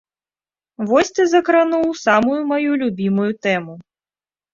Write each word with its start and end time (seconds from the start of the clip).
Вось 0.91 1.11
ты 1.17 1.25
закрануў 1.33 1.83
самую 2.05 2.37
маю 2.53 2.71
любімую 2.85 3.29
тэму. 3.47 3.77